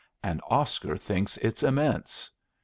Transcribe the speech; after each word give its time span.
And 0.23 0.41
Oscar 0.49 0.97
thinks 0.97 1.37
it's 1.43 1.61
immense. 1.61 2.31